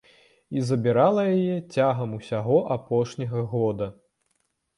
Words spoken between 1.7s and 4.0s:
цягам усяго апошняга года.